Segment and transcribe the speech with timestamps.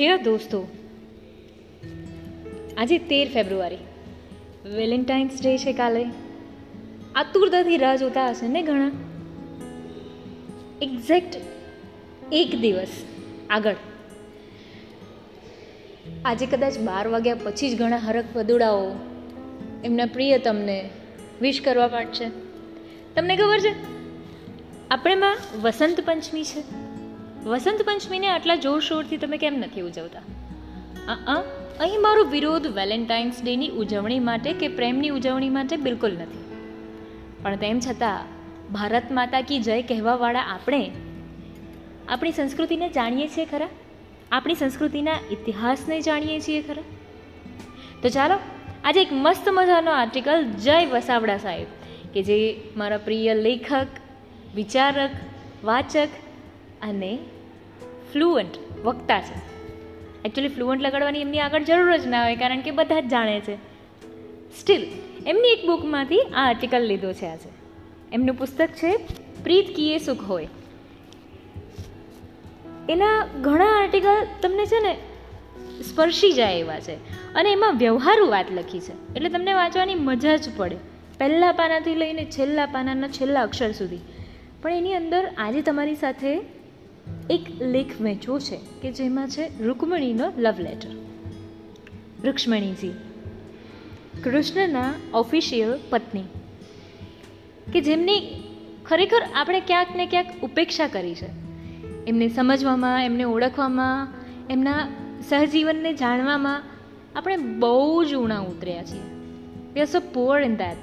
[0.00, 0.58] Dear દોસ્તો
[2.76, 3.80] આજે તેર ફેબ્રુઆરી
[4.76, 6.04] વેલેન્ટાઇન્સ ડે છે કાલે
[7.14, 8.92] આતુરતાથી રાહ જોતા હશે ને ઘણા
[10.80, 11.36] એક્ઝેક્ટ
[12.32, 12.94] એક દિવસ
[13.50, 13.78] આગળ
[16.24, 18.86] આજે કદાચ બાર વાગ્યા પછી જ ઘણા હરક વદુડાઓ
[19.84, 20.78] એમના પ્રિય તમને
[21.40, 22.30] વિશ કરવા પાડશે
[23.14, 23.74] તમને ખબર છે
[24.90, 26.89] આપણેમાં વસંત પંચમી છે
[27.44, 30.18] વસંત પંચમીને આટલા જોરશોરથી તમે કેમ નથી ઉજવતા?
[31.12, 31.42] અ
[31.80, 36.44] અહીં મારો વિરોધ વેલેન્ટાઇન્સ ડેની ઉજવણી માટે કે પ્રેમની ઉજવણી માટે બિલકુલ નથી.
[37.42, 38.20] પણ તેમ છતાં,
[38.72, 40.90] ભારત માતા કી જય કહેવાવાળા આપણે,
[42.08, 43.68] આપણી સંસ્કૃતિને જાણીએ છીએ ખરા?
[44.32, 46.82] આપણી સંસ્કૃતિના ઇતિહાસને જાણીએ છીએ ખરા?
[48.02, 48.38] તો ચાલો,
[48.84, 51.66] આજે એક મસ્ત મજાનો આર્ટિકલ જય વસાવડા સાહેબ,
[52.14, 53.86] કે જે મારા પ્રિય લેખક,
[54.54, 55.10] વિચારક,
[55.64, 56.08] વાચક
[56.82, 57.18] અને
[58.12, 59.50] ફ્લુઅન્ટ વક્તા છે.
[60.24, 63.54] એકચ્યુઅલી ફ્લુઅન્ટ લગાડવાની એમની આગળ જરૂર જ ના હોય, કારણ કે બધા જ જાણે છે.
[64.60, 64.86] સ્ટીલ
[65.26, 67.48] એમની એક બુકમાંથી આ આર્ટિકલ લીધો છે આજે.
[68.12, 68.96] એમનું પુસ્તક છે,
[69.42, 70.48] પ્રીત કીએ સુખ હોય.
[72.88, 74.96] એના ઘણા આર્ટિકલ તમને છે ને,
[75.82, 76.94] સ્પર્શી જાય એવા છે.
[77.34, 79.14] અને એમાં વ્યવહારુ વાત લખી છે.
[79.14, 80.76] એટલે તમને વાંચવાની મજા જ પડે.
[81.18, 83.98] પહેલાં પાનાથી લઈને છેલ્લા પાનાના છેલ્લા અક્ષર સુધી.
[84.62, 86.59] પણ એની અંદર આજે તમારી સાથે
[87.30, 90.88] એક લેખ વહેંચ્યો છે કે જેમાં છે રૂકમણીનો લવ લેટર
[92.24, 92.92] રૂક્ષ્મણીજી,
[94.24, 96.22] કૃષ્ણના ઓફિશિયલ પત્ની,
[97.72, 98.42] કે જેમની
[98.84, 101.26] ખરેખર આપણે ક્યાંક ને ક્યાંક ઉપેક્ષા કરી છે.
[102.06, 104.08] એમને સમજવામાં, એમને ઓળખવામાં,
[104.50, 104.88] એમના
[105.28, 106.62] સહજીવનને જાણવામાં
[107.16, 109.00] આપણે બહુ જ ઊણા ઉતર્યા છીએ.
[109.74, 110.76] We are so poor in that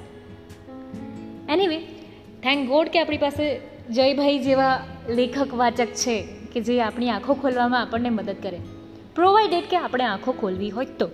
[1.48, 1.78] anyway
[2.42, 3.60] thank God કે આપણી પાસે
[3.90, 6.37] જયભાઈ જેવા લેખક વાચક છે.
[6.58, 8.60] કે જે આપણી આંખો ખોલવામાં આપણને મદદ કરે.
[9.14, 11.06] પ્રોવાઇડેડ કે આપણે આંખો ખોલવી હોય તો.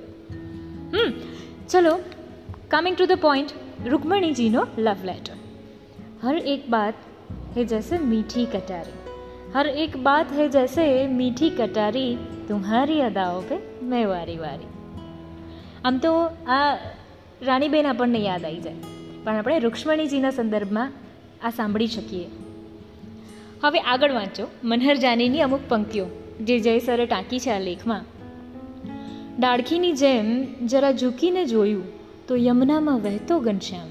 [0.92, 1.12] હમ,
[1.68, 1.98] ચલો
[2.70, 3.50] કમિંગ ટુ ધ પોઈન્ટ
[3.86, 5.32] રૂકમણીજીનો લવ લેટર
[6.22, 6.94] હર એક બાત
[7.56, 8.92] હે જૈસે મીઠી કટારી.
[9.54, 12.16] હર એક બાત હે જૈસે મીઠી કટારી,
[12.48, 14.66] તુમ્હારી અદાઓ પે મેં વારી વારી.
[15.84, 16.12] આમ તો
[16.48, 16.74] આ
[17.42, 18.74] રાણીબેન આપણને યાદ આવી જાય.
[19.24, 20.92] પણ આપણે રૂક્ષ્મણીજીના સંદર્ભમાં
[21.42, 22.26] આ સાંભળી શકીએ.
[23.62, 24.46] હવે આગળ વાંચો.
[24.64, 26.06] મનહર જાનીની અમુક પંક્તિઓ,
[26.40, 28.04] જે જયસરે ટાંકી છે આ લેખમાં.
[29.38, 31.84] ડાળખીની જેમ જરા ઝૂકીને જોયું
[32.26, 33.88] તો યમુનામાં વહેતો ઘનશ્યામ.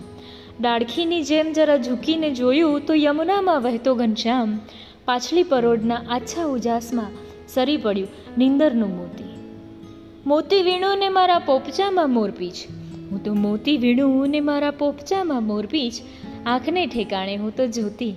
[0.61, 4.59] ડાળખીની જેમ જરા ઝૂકીને જોયું તો યમુનામાં વહેતો ઘનશ્યામ.
[5.05, 7.07] પાછલી પરોડના આછા ઉજાસમાં
[7.47, 8.07] સરી પડ્યું
[8.37, 9.23] નિંદરનું મોતી.
[10.25, 12.53] મોતી વીણું ને મારા પોપચામાં મોરપીચ
[13.11, 15.93] હું તો મોતી વીણું ને મારા પોપચામાં મોરપીચ
[16.45, 18.15] આંખને ઠેકાણે હું તો જોતી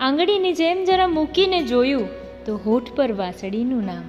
[0.00, 2.08] આંગળીની જેમ જરા મૂકીને જોયું
[2.44, 4.04] તો હોઠ પર વાસળીનું નામ.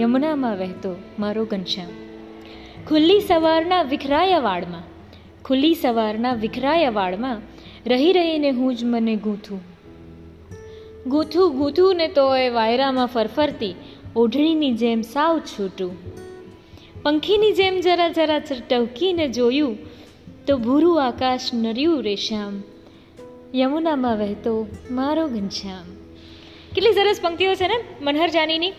[0.00, 1.88] યમુનામાં વહેતો મારો ઘનશ્યામ.
[2.88, 4.82] ખુલ્લી સવારના વિખરાયા વાળમાં,
[5.44, 7.40] ખુલ્લી સવારના વિખરાયા વાળમાં
[7.86, 9.60] રહી રહીને હું જ મને ગૂંથું.
[11.06, 13.74] ગૂંથું ગૂંથું ને તો એ વાયરામાં ફરફરતી,
[14.16, 15.96] ઓઢણીની જેમ સાવ છૂટું.
[17.02, 19.78] પંખીની જેમ જરા જરા ટવકીને જોયું
[20.46, 22.62] તો ભૂરું આકાશ નર્યું રેશ્યામ
[23.54, 25.84] યમુનામાં વહેતો મારો ઘનશ્યામ.
[26.74, 28.72] કેટલી સરસ પંક્તિઓ છે ને, મનહર જાનીની.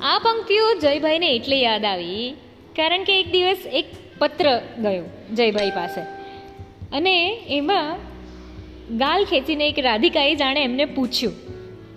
[0.00, 2.34] આ પંક્તિઓ જયભાઈને એટલે યાદ આવી,
[2.76, 3.86] કારણ કે એક દિવસ એક
[4.18, 5.04] પત્ર ગયો
[5.34, 6.00] જયભાઈ પાસે.
[6.92, 7.14] અને
[7.48, 7.96] એમાં
[8.98, 11.34] ગાલ ખેંચીને એક રાધિકાએ જાણે એમને પૂછ્યું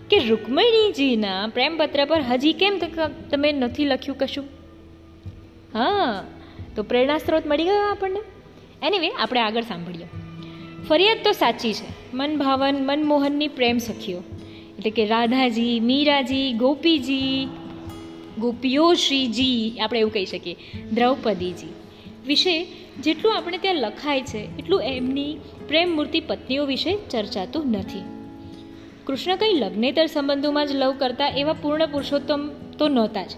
[0.10, 2.80] કે, રૂકમણીજીના પ્રેમપત્ર પર હજી કેમ
[3.32, 4.46] તમે નથી લખ્યું કશું?
[5.74, 6.24] હા,
[6.76, 8.22] તો પ્રેરણા સ્ત્રોત મળી ગયો આપણને.
[8.84, 10.27] એનીવે આપણે આગળ સાંભળીએ.
[10.90, 12.16] ફરિયાદ તો સાચી છે.
[12.16, 14.18] મનભાવન મનમોહનની પ્રેમ સખીઓ.
[14.78, 17.48] એટલે કે રાધાજી, મીરાજી, ગોપીજી
[18.40, 20.56] ગોપીઓશ્રીજી આપણે એવું કહી શકીએ,
[20.94, 21.74] દ્રૌપદીજી.
[22.28, 22.68] વિશે
[23.04, 25.38] જેટલું આપણે ત્યાં લખાય છે, એટલું એમની
[25.68, 28.02] પ્રેમ મૂર્તિ પત્નીઓ વિશે ચર્ચાતું નથી.
[29.06, 33.30] કૃષ્ણ કંઈ લગ્નેતર સંબંધોમાં જ લવ કરતા એવા પૂર્ણ પુરુષોત્તમ તો નહોતા જ.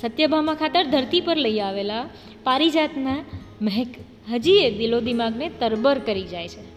[0.00, 2.08] સત્યભામા ખાતર ધરતી પર લઈ આવેલા
[2.44, 3.24] પારિજાતના
[3.62, 3.88] મહેક
[4.32, 6.75] હજી એ દિલો દિમાગને તરબર કરી જાય છે.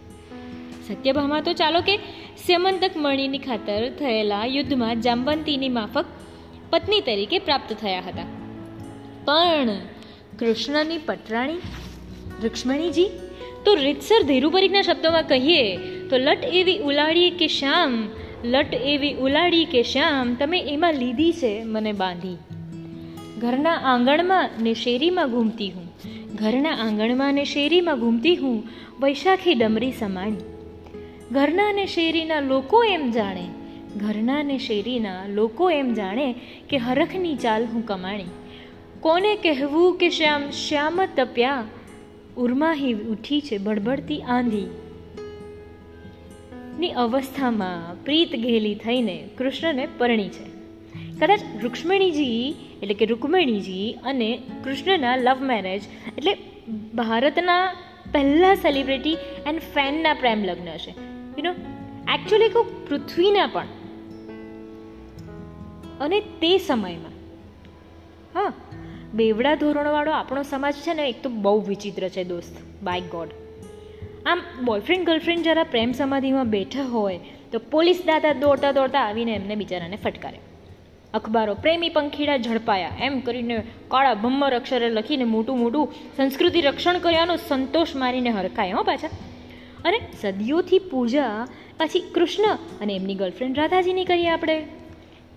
[0.89, 1.95] સત્યભામા તો ચાલો કે
[2.45, 6.05] સ્યમંતક મણીની ખાતર થયેલા યુદ્ધમાં જાંબંતીની માફક
[6.69, 8.25] પત્ની તરીકે પ્રાપ્ત થયા હતા.
[9.25, 9.69] પણ
[10.39, 11.57] કૃષ્ણની પટરાણી,
[12.43, 13.09] રુક્ષ્મણીજી,
[13.65, 15.77] તો રીતસર ધીરુપરીકના શબ્દોમાં કહીએ
[16.09, 18.09] તો લટ એવી ઉલાડી કે શ્યામ,
[18.43, 22.37] લટ એવી ઉલાડી કે શ્યામ, તમે એમાં લીધી છે મને બાંધી.
[23.39, 25.89] ઘરના આંગણમાં ને શેરીમાં ઘૂમતી હું,
[26.35, 28.63] ઘરના આંગણમાં ને શેરીમાં ઘૂમતી હું,
[28.99, 30.58] વૈશાખી ડમરી સમાણી
[31.31, 33.47] ઘરના અને શેરીના લોકો એમ જાણે.
[33.97, 36.35] ઘરના અને શેરીના લોકો એમ જાણે
[36.69, 38.25] કે હરખની ચાલ હું કમાણી.
[38.99, 41.63] કોને કહેવું કે શ્યામ શ્યામ તપ્યા?
[42.37, 44.65] ઉર્માહી ઉઠી છે બળબડતી આંધી.
[46.79, 50.59] ની અવસ્થામાં પ્રીત ઘેલી થઈને કૃષ્ણને પરણી છે.
[51.19, 55.81] કદાચ રુક્ષ્મણીજી, એટલે કે રૂકમણીજી અને કૃષ્ણના લવ મેરેજ
[56.17, 56.37] એટલે
[56.93, 57.73] ભારતના
[58.11, 59.13] પહેલા સેલિબ્રિટી
[59.47, 61.51] એન્ડ ફેનના પ્રેમ લગ્ન છે નો
[62.13, 63.65] એકચ્યુઅલી કહું પૃથ્વીના પણ.
[65.99, 67.11] અને તે સમયમાં.
[68.35, 68.53] હા,
[69.13, 73.27] બેવડા ધોરણવાળો આપણો સમાજ છે ને, એક તો બહુ વિચિત્ર છે દોસ્ત બાય ગોડ
[74.25, 77.19] આમ બોયફ્રેન્ડ ગર્લફ્રેન્ડ જરા પ્રેમ સમાધિમાં બેઠા હોય,
[77.51, 80.39] તો પોલીસ દાદા દોડતા દોડતા આવીને એમને બિચારાને ફટકારે.
[81.13, 87.35] અખબારો, પ્રેમી પંખીડા ઝડપાયા, એમ કરીને કાળા ભમ્મર અક્ષરે લખીને મોટું મોટું સંસ્કૃતિ રક્ષણ કર્યાનો
[87.35, 89.09] સંતોષ મારીને હરખાય, હો પાછા.
[89.85, 91.47] અને સદીઓથી પૂજા,
[91.77, 94.67] પાછી કૃષ્ણ અને એમની ગર્લફ્રેન્ડ રાધાજીની કરીએ આપણે.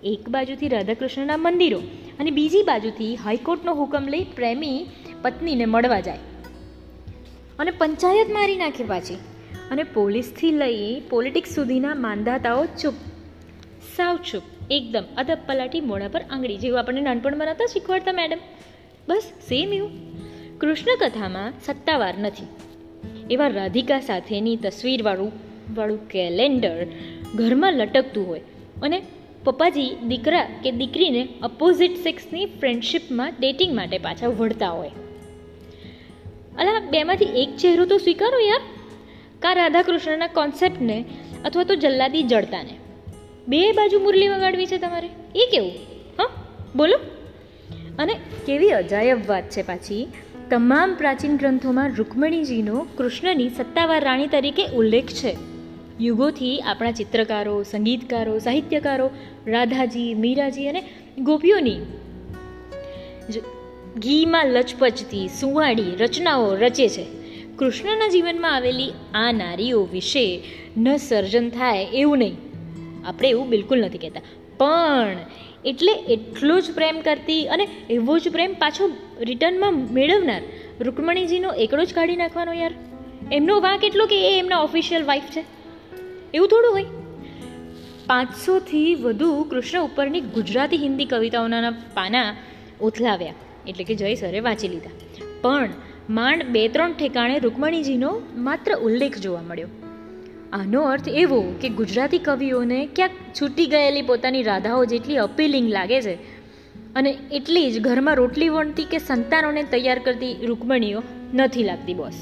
[0.03, 1.79] એક બાજુથી રાધાકૃષ્ણના મંદિરો
[2.19, 4.85] અને બીજી બાજુથી હાઈકોર્ટનો હુકમ લઈ પ્રેમી
[5.21, 6.17] પત્નીને મળવા જાય.
[7.59, 9.15] અને પંચાયત મારી નાખે પાછી
[9.71, 12.93] અને પોલીસથી લઈ પોલિટિક્સ સુધીના માંદાતાઓ ચૂપ.
[13.95, 18.37] સાવ ચૂપ, એકદમ અદબ પલાટી મોઢા પર આંગળી જેવું આપણને નાનપણમાં નહોતા શીખવાડતા મેડમ
[19.07, 19.91] બસ સેમ એવું.
[20.59, 22.72] કૃષ્ણ કથામાં સત્તાવાર નથી.
[23.29, 25.31] એવા રાધિકા સાથેની તસવીરવાળું
[25.75, 26.85] વાળું કેલેન્ડર
[27.35, 28.41] ઘરમાં લટકતું હોય
[28.81, 29.01] અને
[29.43, 34.91] પપ્પાજી દીકરા કે દીકરીને અપોઝિટ સેક્સની ફ્રેન્ડશિપમાં ડેટિંગ માટે પાછા વળતા હોય.
[36.57, 38.61] અલા, બેમાંથી એક ચહેરો તો સ્વીકારો યાર.
[39.39, 41.05] કા રાધાકૃષ્ણના કોન્સેપ્ટને
[41.45, 42.77] અથવા તો જલ્લાદી જડતાને.
[43.47, 45.09] બે બાજુ મુરલી વગાડવી છે તમારે.
[45.35, 45.71] એ કેવું?
[46.19, 46.29] હા,
[46.75, 46.99] બોલો.
[47.99, 48.13] અને
[48.45, 50.07] કેવી અજાયબ વાત છે પાછી.
[50.49, 55.37] તમામ પ્રાચીન ગ્રંથોમાં રુક્મણીજીનો કૃષ્ણની સત્તાવાર રાણી તરીકે ઉલ્લેખ છે.
[56.01, 59.09] યુગોથી આપણા ચિત્રકારો, સંગીતકારો, સાહિત્યકારો,
[59.47, 60.83] રાધાજી, મીરાજી અને
[61.19, 61.79] ગોપીઓની
[63.97, 67.05] ઘીમાં લચપચતી સુવાડી રચનાઓ રચે છે.
[67.55, 70.43] કૃષ્ણના જીવનમાં આવેલી આ નારીઓ વિશે
[70.77, 72.37] ન સર્જન થાય એવું નહીં.
[73.05, 74.21] આપણે એવું બિલકુલ નથી કહેતા.
[74.57, 75.17] પણ
[75.65, 80.41] એટલે એટલો જ પ્રેમ કરતી અને એવો જ પ્રેમ પાછો રિટર્નમાં મેળવનાર
[80.81, 82.73] રૂકમણીજીનો એકડો જ કાઢી નાખવાનો યાર.
[83.31, 85.43] એમનો વાંક એટલો કે એ એમના ઓફિશિયલ વાઇફ છે.
[86.33, 86.85] એવું થોડું હોય.
[88.07, 92.35] પાંચસોથી વધુ કૃષ્ણ ઉપરની ગુજરાતી હિન્દી કવિતાઓના પાના
[92.81, 93.33] ઓથલાવ્યા.
[93.67, 94.89] એટલે કે જય સરે વાંચી લીધા.
[95.41, 95.69] પણ
[96.09, 99.67] માંડ બે ત્રણ ઠેકાણે રૂકમણીજીનો માત્ર ઉલ્લેખ જોવા મળ્યો.
[100.53, 103.11] આનો અર્થ એવો કે ગુજરાતી કવિઓને ક્યાંક
[103.41, 106.13] છૂટી ગયેલી પોતાની રાધાઓ જેટલી અપીલિંગ લાગે છે
[106.95, 111.03] અને એટલી જ ઘરમાં રોટલી વણતી કે સંતાનોને તૈયાર કરતી રૂકમણીઓ
[111.33, 112.13] નથી લાગતી, બોસ.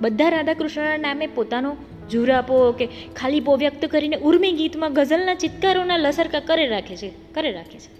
[0.00, 1.76] બધા રાધાકૃષ્ણના નામે પોતાનો
[2.10, 7.78] જુરાપો કે ખાલીપો વ્યક્ત કરીને ઉર્મી ગીતમાં ગઝલના ચિત્કારોના લસરકા કરે રાખે છે, કરે રાખે
[7.78, 7.92] છે.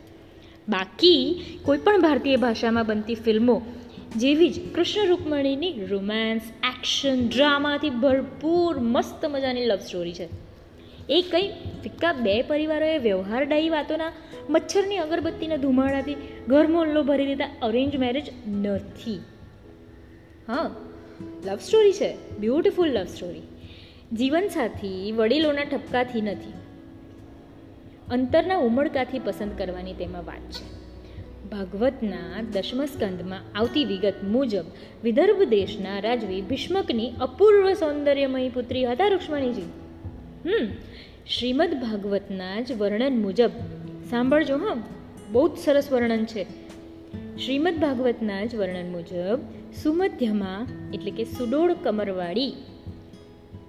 [0.69, 3.63] બાકી કોઈ પણ ભારતીય ભાષામાં બનતી ફિલ્મો
[4.17, 10.29] જેવી જ કૃષ્ણ રૂકમણીની રોમાન્સ એક્શન ડ્રામાથી ભરપૂર મસ્ત મજાની લવ સ્ટોરી છે.
[11.09, 11.49] એ કંઈ
[11.83, 14.13] ફિક્કા બે પરિવારોએ વ્યવહારદાયી વાતોના
[14.51, 16.17] મચ્છરની અગરબત્તીના ધુમાડાથી
[16.49, 19.21] ઘર મોલ્લો ભરી દીધા અરેન્જ મેરેજ નથી.
[20.49, 20.71] હા
[21.45, 23.43] લવ સ્ટોરી છે બ્યુટિફુલ લવ સ્ટોરી
[24.13, 26.53] જીવનસાથી વડીલોના ઠપકાથી નથી.
[28.11, 30.84] અંતરના ઉમળકાથી પસંદ કરવાની તેમાં વાત છે.
[31.55, 34.65] ભાગવતના દશમ સ્કંદમાં આવતી વિગત મુજબ
[35.05, 39.63] વિદર્ભ દેશના રાજવી ભીષ્મકની અપૂર્વ સૌંદર્યમયી પુત્રી હતા રુક્ષ્મણીજી.
[40.45, 40.67] હમ,
[41.27, 43.51] શ્રીમદ ભાગવતના જ વર્ણન મુજબ.
[44.11, 44.77] સાંભળજો હા,
[45.33, 46.47] બહુ જ સરસ વર્ણન છે.
[47.39, 49.39] શ્રીમદ ભાગવતના જ વર્ણન મુજબ
[49.83, 52.55] સુમધ્યમાં એટલે કે સુડોળ કમરવાળી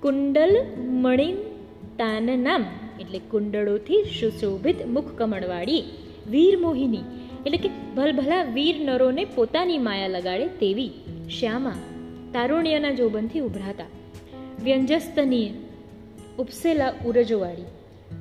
[0.01, 1.35] કુંડલ મણિન
[1.97, 2.65] તાન નામ
[2.99, 5.83] એટલે કુંડળોથી સુશોભિત મુખ કમળવાળી
[6.31, 6.99] વીર મોહિની
[7.45, 10.91] એટલે કે ભલભલા વીર નરોને પોતાની માયા લગાડે તેવી.
[11.39, 11.75] શ્યામા
[12.33, 13.85] તારુણ્યના જોબનથી ઉભરાતા
[14.63, 15.49] વ્યંજસ્તનીય,
[16.39, 17.63] ઉપસેલા ઉરજોવાળી,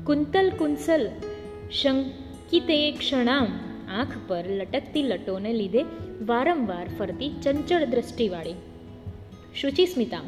[0.04, 1.08] કુંતલ કુંસલ,
[1.72, 3.46] શંકિતે ક્ષણામ
[3.90, 5.84] આંખ પર લટકતી લટોને લીધે
[6.26, 8.54] વારંવાર ફરતી ચંચળ દ્રષ્ટિવાળી.
[9.54, 10.20] શુચિસ્મિતા,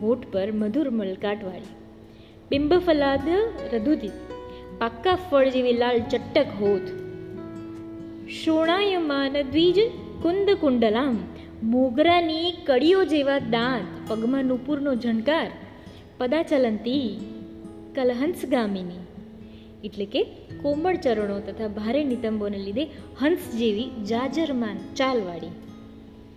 [0.00, 1.76] હોઠ પર મધુર મલકાટવાળી.
[2.50, 3.28] બિંબફલાદ
[3.74, 4.16] રધુદિત
[4.78, 7.09] પાક્કા ફળ જેવી લાલ ચટ્ટક હોઠ
[8.30, 9.76] શોણાયમાન દ્વિજ
[10.22, 11.18] કુંદ કુંડલામ.
[11.62, 15.50] મોગરાની કડીઓ જેવા દાંત, પગમાં નુપુરનો ઝંકાર,
[16.18, 17.20] પદાચલંતી,
[17.94, 19.06] કલહંસગામિની.
[19.84, 20.22] એટલે કે
[20.62, 22.84] કોમળ ચરણો તથા ભારે નિતંબોને લીધે
[23.18, 25.48] હંસ જેવી જાજરમાન ચાલવાળી.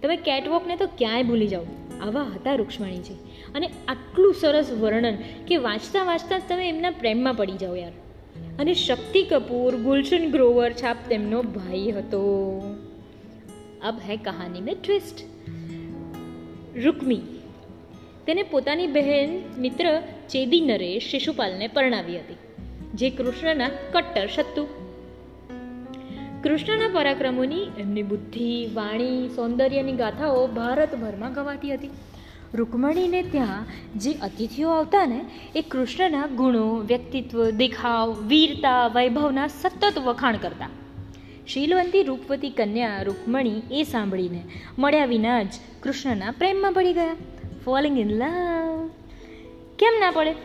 [0.01, 1.63] તમે કેટવોકને તો ક્યાંય ભૂલી જાઓ.
[2.01, 3.13] આવા હતા રૂક્ષ્મણીજી.
[3.55, 7.91] અને આટલું સરસ વર્ણન કે વાંચતા વાંચતા તમે એમના પ્રેમમાં પડી જાઓ યાર.
[8.60, 12.22] અને શક્તિ કપૂર, ગુલશન ગ્રોવર છાપ તેમનો ભાઈ હતો.
[13.83, 15.24] અબ હૈ કહાની મેં ટ્વિસ્ટ.
[16.83, 17.22] રૂકમી,
[18.27, 22.38] તેને પોતાની બહેન મિત્ર ચેદી નરેશ શિશુપાલને પરણાવી હતી,
[22.93, 24.67] જે કૃષ્ણના કટ્ટર શત્રુ.
[26.43, 31.89] કૃષ્ણના પરાક્રમોની એમની બુદ્ધિ, વાણી, સૌંદર્યની ગાથાઓ ભારતભરમાં ગવાતી હતી.
[32.53, 33.65] રૂકમણીને ત્યાં
[34.00, 40.69] જે અતિથિઓ આવતા ને, એ કૃષ્ણના ગુણો, વ્યક્તિત્વ, દેખાવ, વીરતા, વૈભવના સતત વખાણ કરતા.
[41.48, 44.43] શીલવંતી રૂપવતી કન્યા રૂકમણી એ સાંભળીને
[44.79, 47.15] મળ્યા વિના જ કૃષ્ણના પ્રેમમાં પડી ગયા.
[47.65, 48.89] ફોલિંગ ઇન લવ
[49.79, 50.36] કેમ ના પડે?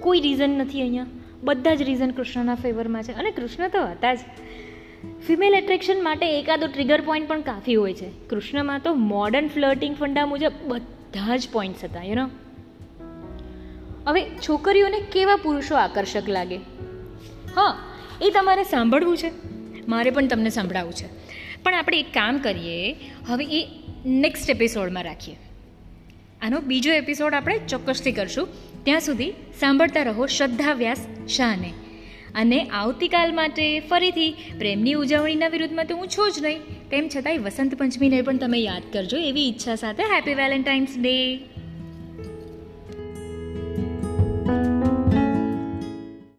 [0.00, 1.06] કોઈ રીઝન નથી અહીંયા.
[1.42, 4.18] બધા જ રીઝન કૃષ્ણના ફેવરમાં છે અને કૃષ્ણ તો હતા જ.
[5.26, 8.28] ફિમેલ એટ્રેક્શન માટે એકાદો ટ્રિગર પોઈન્ટ પણ કાફી હોય છે.
[8.30, 12.30] કૃષ્ણમાં તો મોડર્ન ફ્લર્ટિંગ ફંડા મુજબ બધા જ પોઈન્ટ્સ હતા યુ નો
[14.06, 16.56] હવે છોકરીઓને કેવા પુરુષો આકર્ષક લાગે?
[17.56, 17.78] હા,
[18.22, 19.32] એ તમારે સાંભળવું છે.
[19.88, 21.06] મારે પણ તમને સંભળાવવું છે.
[21.62, 23.66] પણ આપણે એક કામ કરીએ, હવે એ
[24.06, 25.36] નેક્સ્ટ એપિસોડમાં રાખીએ.
[26.42, 28.48] આનો બીજો એપિસોડ આપણે ચોક્કસથી કરશું.
[28.84, 31.72] ત્યાં સુધી સાંભળતા રહો શ્રદ્ધા વ્યાસ શાહને.
[32.38, 36.58] અને આવતીકાલ માટે ફરીથી પ્રેમની ઉજવણીના વિરુદ્ધમાં તો હું છું જ નહીં.
[36.90, 41.16] તેમ છતાંય વસંત પંચમીને પણ તમે યાદ કરજો એવી ઈચ્છા સાથે હેપી વેલેન્ટાઇન્સ ડે